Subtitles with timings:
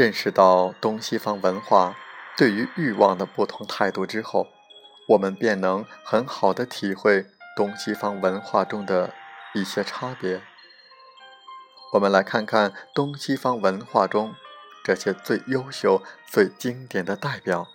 [0.00, 1.94] 认识到东西方文化
[2.34, 4.46] 对于欲望的不同态度之后，
[5.08, 9.12] 我们便能很好的体会东西方文化中的
[9.52, 10.40] 一些差别。
[11.92, 14.34] 我们来看看东西方文化中
[14.82, 17.68] 这些最优秀、最经典的代表：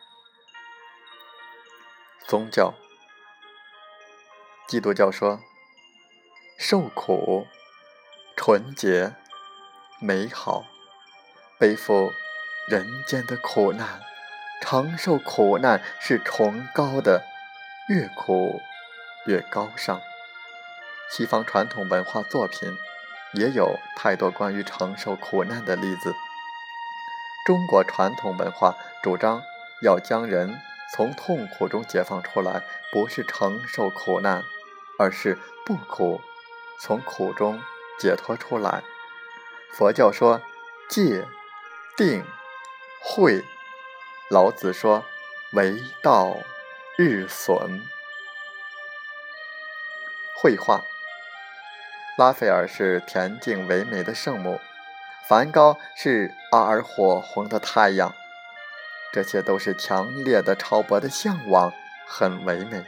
[2.25, 2.73] 宗教。
[4.67, 5.39] 基督教说，
[6.57, 7.45] 受苦、
[8.35, 9.13] 纯洁、
[9.99, 10.65] 美好。
[11.57, 12.13] 背负
[12.67, 14.01] 人间的苦难，
[14.61, 17.23] 承受苦难是崇高的，
[17.87, 18.61] 越苦
[19.25, 20.01] 越高尚。
[21.09, 22.75] 西方传统文化作品
[23.33, 26.13] 也有太多关于承受苦难的例子。
[27.45, 29.41] 中国传统文化主张
[29.81, 30.59] 要将人
[30.93, 34.43] 从痛苦中解放出来，不是承受苦难，
[34.99, 36.19] 而是不苦，
[36.81, 37.61] 从苦中
[37.97, 38.83] 解脱出来。
[39.71, 40.41] 佛教说
[40.89, 41.25] 戒。
[41.97, 42.25] 定
[42.99, 43.41] 慧，
[44.29, 45.05] 老子说
[45.53, 46.35] ：“为道
[46.97, 47.81] 日损。”
[50.37, 50.83] 绘画，
[52.17, 54.59] 拉斐尔是恬静唯美的圣母，
[55.25, 58.13] 梵高是阿尔火红的太阳，
[59.13, 61.71] 这些都是强烈的超薄的向往，
[62.05, 62.83] 很唯美。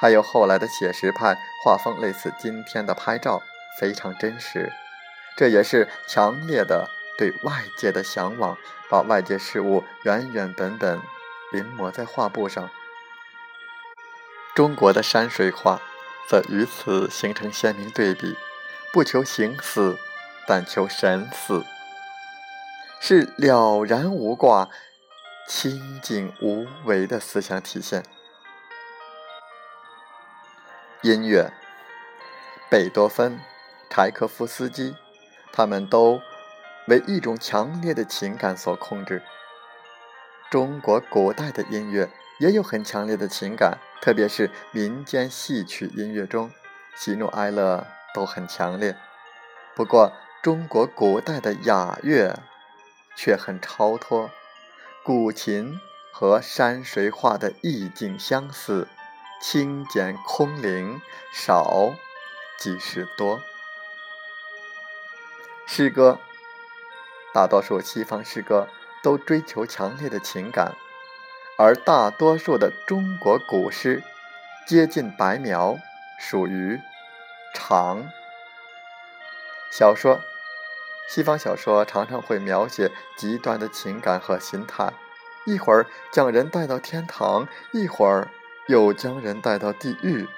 [0.00, 3.40] 还有后来的写实派画风，类似今天的拍照，
[3.78, 4.72] 非常真实，
[5.36, 6.90] 这也是强烈的。
[7.16, 8.58] 对外界的向往，
[8.90, 11.00] 把外界事物原原本本
[11.52, 12.68] 临摹在画布上。
[14.54, 15.80] 中国的山水画
[16.28, 18.36] 则与此形成鲜明对比，
[18.92, 19.98] 不求形似，
[20.46, 21.64] 但求神似，
[23.00, 24.68] 是了然无挂、
[25.48, 28.04] 清净无为的思想体现。
[31.02, 31.52] 音乐，
[32.70, 33.40] 贝多芬、
[33.90, 34.96] 柴可夫斯基，
[35.52, 36.20] 他们都。
[36.86, 39.22] 为一种强烈的情感所控制。
[40.50, 42.08] 中国古代的音乐
[42.38, 46.50] 也有很强烈的情感，特别是民间戏曲音乐中，
[46.96, 48.96] 喜怒哀乐都很强烈。
[49.74, 50.12] 不过，
[50.42, 52.38] 中国古代的雅乐
[53.16, 54.30] 却很超脱，
[55.02, 55.80] 古琴
[56.12, 58.86] 和山水画的意境相似，
[59.40, 61.00] 清简空灵，
[61.32, 61.94] 少
[62.60, 63.40] 即是多。
[65.66, 66.20] 诗歌。
[67.34, 68.68] 大多数西方诗歌
[69.02, 70.76] 都追求强烈的情感，
[71.58, 74.04] 而大多数的中国古诗
[74.68, 75.76] 接近白描，
[76.16, 76.78] 属于
[77.52, 78.08] 长。
[79.72, 80.20] 小说，
[81.08, 84.92] 西方小说常常会描写极端的情感和心态，
[85.44, 88.28] 一会儿将人带到天堂，一会儿
[88.68, 90.28] 又将人带到地狱。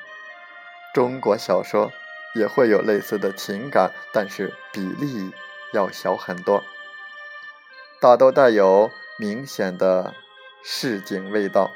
[0.95, 1.93] 中国小说
[2.35, 5.31] 也会有类似的情感，但是比例
[5.75, 6.65] 要小很多。
[8.07, 10.15] 大都带有明显的
[10.63, 11.73] 市井味道。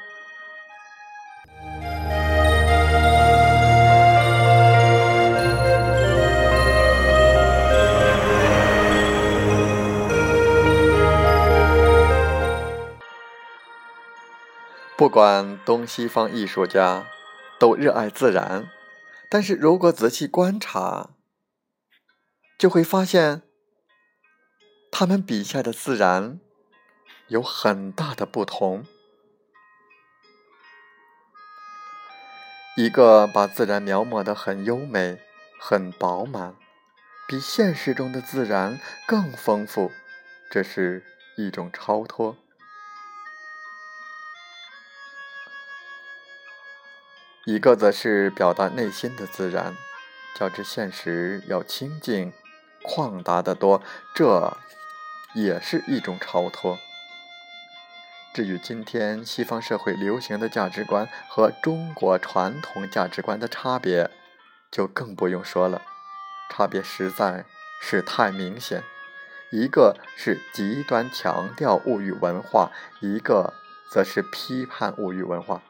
[14.95, 17.07] 不管东西方艺术家
[17.59, 18.69] 都热爱自然，
[19.27, 21.09] 但是如果仔细观察，
[22.57, 23.50] 就会发现。
[24.91, 26.39] 他们笔下的自然
[27.27, 28.85] 有很大的不同。
[32.77, 35.19] 一个把自然描摹的很优美、
[35.59, 36.55] 很饱满，
[37.27, 39.91] 比现实中的自然更丰富，
[40.51, 41.03] 这是
[41.35, 42.35] 一种超脱；
[47.45, 49.75] 一个则是表达内心的自然，
[50.37, 52.31] 较之现实要清净、
[52.83, 53.81] 旷达得多。
[54.13, 54.55] 这。
[55.33, 56.77] 也是一种超脱。
[58.33, 64.09] 至于今天西方社会流行的价值观和中国传统价值观的差别，
[64.71, 65.81] 就更不用说了，
[66.49, 67.43] 差别实在
[67.81, 68.83] 是太明显。
[69.51, 73.53] 一个是极端强调物欲文化，一个
[73.91, 75.61] 则是批判物欲文化。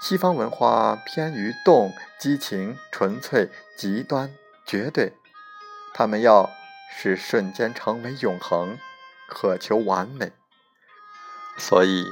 [0.00, 4.32] 西方文化偏于动、激情、纯粹、极端、
[4.64, 5.12] 绝对，
[5.92, 6.48] 他们要
[6.96, 8.78] 使瞬间成为永恒，
[9.28, 10.32] 渴求完美。
[11.58, 12.06] 所以，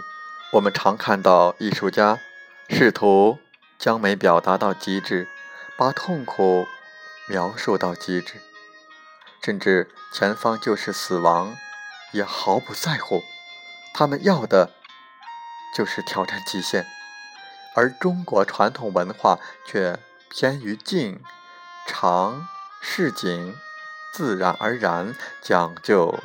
[0.52, 2.18] 我们常看到艺术家
[2.68, 3.38] 试图
[3.78, 5.28] 将美表达到极致，
[5.76, 6.66] 把痛苦
[7.28, 8.40] 描述到极致，
[9.42, 11.56] 甚至前方就是死亡，
[12.12, 13.22] 也毫不在乎。
[13.94, 14.70] 他们要的
[15.76, 16.86] 就是挑战极限。
[17.76, 19.98] 而中国传统文化却
[20.28, 21.22] 偏于静、
[21.86, 22.48] 长、
[22.80, 23.56] 市井、
[24.12, 26.18] 自然而然，讲究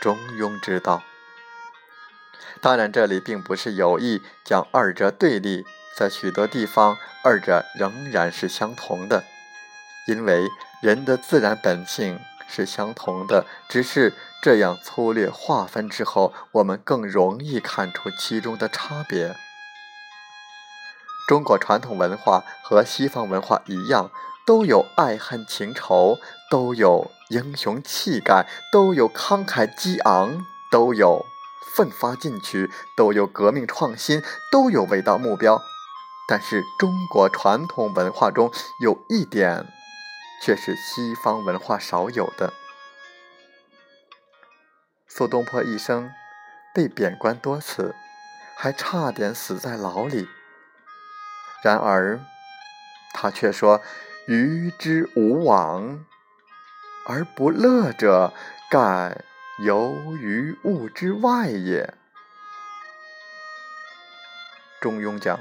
[0.00, 1.02] 中庸之道。
[2.60, 5.64] 当然，这里并不是有意将二者对立，
[5.96, 9.24] 在许多地方，二者仍然是相同的，
[10.06, 10.48] 因为
[10.82, 12.18] 人的自然本性
[12.48, 14.12] 是相同的，只是
[14.42, 19.36] 这样粗略划分之后，我们更容易看出其中的差别。
[21.28, 24.10] 中国传统文化和西方文化一样，
[24.44, 26.18] 都有爱恨情仇，
[26.50, 31.24] 都有英雄气概，都有慷慨激昂，都有
[31.74, 34.20] 奋发进取，都有革命创新，
[34.50, 35.62] 都有伟大目标。
[36.28, 39.66] 但是，中国传统文化中有一点，
[40.42, 42.52] 却是西方文化少有的。
[45.08, 46.12] 苏东坡一生
[46.74, 47.94] 被贬官多次，
[48.56, 50.28] 还差点死在牢里。
[51.62, 52.20] 然而，
[53.12, 53.80] 他却说
[54.26, 56.04] ：“余之无往
[57.10, 58.32] 而不乐者，
[58.70, 59.24] 盖
[59.64, 61.92] 由于物之外也。”
[64.80, 65.40] 中庸讲：“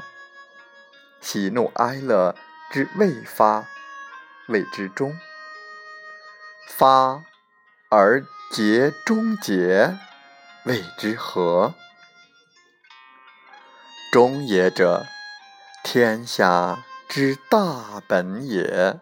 [1.22, 2.36] 喜怒哀乐
[2.72, 3.68] 之未发，
[4.48, 5.12] 谓之中；
[6.68, 7.24] 发
[7.92, 9.96] 而结终结，
[10.66, 11.76] 谓之和。
[14.12, 15.06] 中也者。”
[15.82, 19.00] 天下之大本也，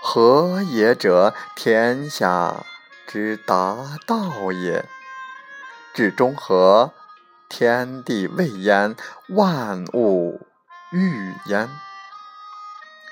[0.00, 2.64] 和也者，天下
[3.06, 4.84] 之达道也。
[5.94, 6.92] 至中和，
[7.48, 8.96] 天地未焉，
[9.28, 10.46] 万物
[10.92, 11.68] 欲焉。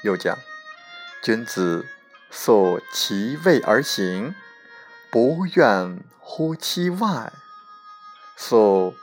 [0.02, 0.38] 又讲：
[1.22, 1.86] 君子
[2.30, 4.34] 素其位而行，
[5.10, 7.32] 不愿乎其外；
[8.36, 8.94] 素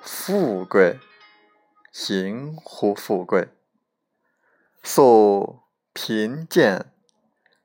[0.00, 0.98] 富贵。
[1.92, 3.50] 行乎富贵，
[4.82, 6.91] 素贫贱；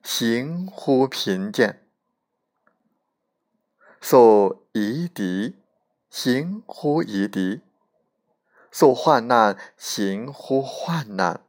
[0.02, 1.86] 行乎贫贱，
[4.00, 5.56] 素夷狄；
[6.08, 7.60] 行乎夷狄，
[8.70, 11.40] 素患难；行乎患难。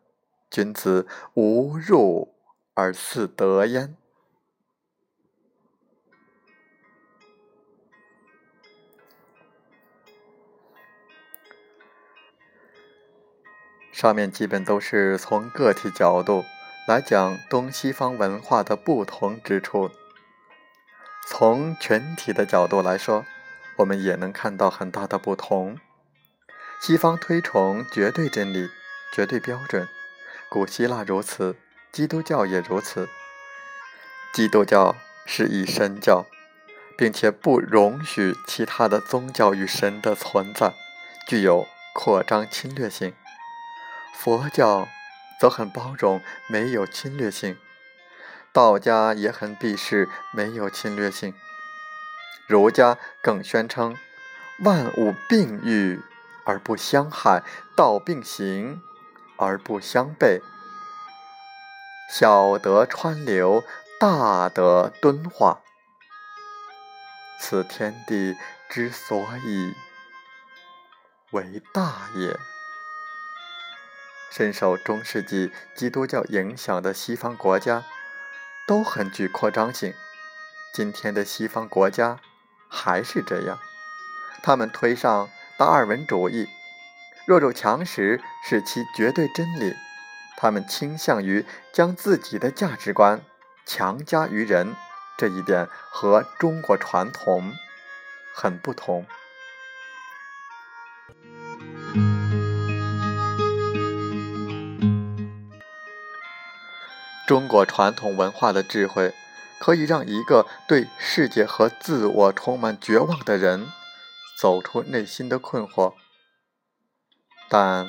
[0.50, 2.34] 君子无入
[2.74, 3.96] 而似得焉。
[13.92, 16.44] 上面基本都是从个体角度
[16.90, 19.92] 来讲东西方文化的不同之处。
[21.28, 23.28] 从群体的角度来说，
[23.76, 25.78] 我们也能看到很大的不同。
[26.82, 28.72] 西方推崇绝对真理、
[29.14, 29.88] 绝对标准，
[30.50, 31.58] 古希腊如此，
[31.92, 33.08] 基督教也如此。
[34.34, 34.96] 基督教
[35.28, 36.26] 是以神教，
[36.98, 40.74] 并且不容许其他的宗教与神的存在，
[41.28, 43.14] 具有扩张侵略性。
[44.16, 44.88] 佛教
[45.40, 47.56] 则很包容，没有侵略性；
[48.52, 51.34] 道家也很避世，没有侵略性；
[52.46, 53.96] 儒家更宣称
[54.60, 56.02] 万物并育
[56.44, 57.42] 而不相害，
[57.76, 58.82] 道并行
[59.38, 60.42] 而不相悖，
[62.12, 63.64] 小德川流，
[64.00, 65.62] 大德敦化。
[67.40, 68.36] 此天地
[68.68, 69.74] 之所以
[71.32, 72.38] 为大也。
[74.30, 77.84] 深受中世纪基督教影响的西方国家
[78.68, 79.94] 都很具扩张性。
[80.74, 82.20] 今天的西方国家
[82.68, 83.60] 还是这样，
[84.44, 86.48] 他们推上达尔文主义，
[87.26, 89.76] 弱肉强食是其绝对真理。
[90.38, 93.22] 他们倾向于将自己的价值观
[93.66, 94.76] 强加于人，
[95.18, 97.52] 这一点和中国传统
[98.34, 99.06] 很不同。
[107.30, 109.14] 中国传统文化的智慧，
[109.60, 113.68] 可以让一个对世界和自我充满绝望的人
[114.36, 115.94] 走出内心的困惑。
[117.48, 117.88] 但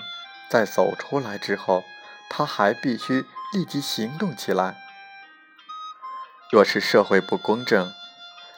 [0.50, 1.84] 在走出来之后，
[2.28, 4.76] 他还必须立即行动起来。
[6.52, 7.90] 若是社会不公正、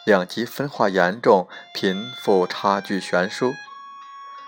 [0.04, 3.54] 两极分化严重、贫富差距悬殊，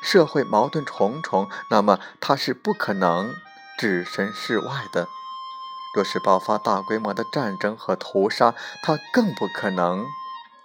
[0.02, 3.32] 社会矛盾重重，那么他是不可能
[3.78, 5.06] 置身事外的；
[5.94, 10.04] 若是爆发大规模的战争和屠杀，他更不可能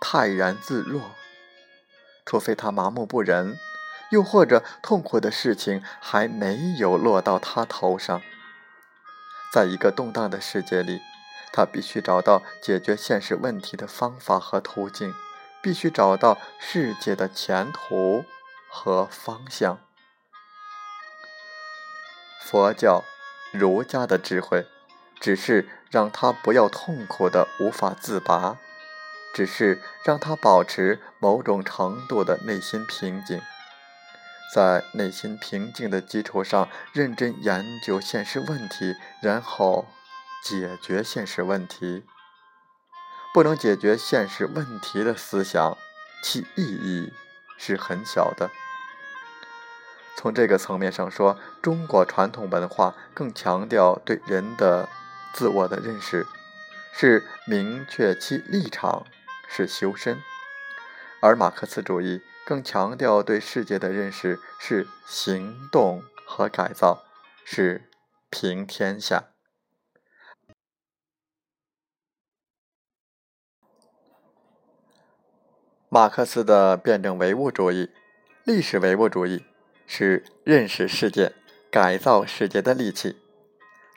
[0.01, 1.11] 泰然自若。
[2.25, 3.57] 除非他麻木不仁，
[4.09, 8.21] 又或者痛苦的事情还没有落到他头上。
[9.53, 10.99] 在一个动荡的世界里，
[11.51, 15.13] 他必须找到解决现实问题的方法和途径，
[15.61, 18.25] 必须找到世界的前途
[18.67, 19.79] 和方向。
[22.39, 23.03] 佛教、
[23.51, 24.67] 儒家的智慧，
[25.19, 28.57] 只是让他不要痛苦的无法自拔，
[29.33, 33.41] 只是让他保持某种程度的内心平静。
[34.53, 39.85] 在内心平静的基础上，认真研究现实问题，然后
[40.43, 42.03] 解决现实问题。
[43.31, 45.77] 不能解决现实问题的思想，
[46.23, 47.13] 其意义
[47.57, 48.49] 是很小的。
[50.17, 54.89] 从这个层面上说，中国传统文化更强调对人的
[55.33, 56.25] 自我的认识，
[56.93, 59.05] 是明确其立场，
[59.47, 60.17] 是修身；
[61.21, 62.21] 而马克思主义。
[62.45, 67.03] 更强调对世界的认识是行动和改造，
[67.45, 67.91] 是
[68.31, 69.25] 平天下。
[75.89, 77.91] 马克思的辩证唯物主义、
[78.43, 79.45] 历史唯物主义
[79.85, 81.33] 是认识世界、
[81.69, 83.11] 改造世界的利器；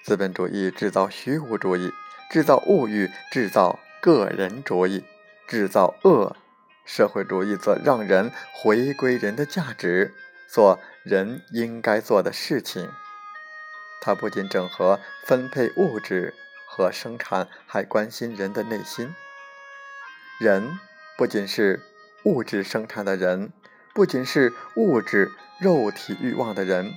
[0.03, 1.93] 资本主义制造虚无主义，
[2.29, 5.05] 制造物欲，制造个人主义，
[5.47, 6.37] 制造恶。
[6.85, 10.13] 社会主义则让人回归人的价值，
[10.49, 12.91] 做人应该做的事情。
[14.01, 16.35] 它不仅整合分配物质
[16.67, 19.15] 和生产，还关心人的内心。
[20.41, 20.77] 人
[21.17, 21.81] 不仅是
[22.25, 23.53] 物质生产的人，
[23.95, 25.31] 不仅是物质
[25.61, 26.95] 肉体欲望的人，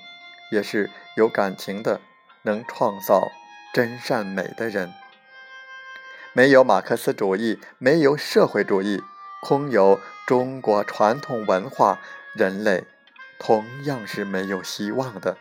[0.52, 2.02] 也是有感情的，
[2.46, 3.32] 能创造
[3.74, 4.94] 真善美的人。
[6.34, 9.04] 没有马克思主义，没有社会主义。
[9.42, 12.00] 空有中国传统文化，
[12.34, 12.86] 人类
[13.38, 15.38] 同样是没有希望的。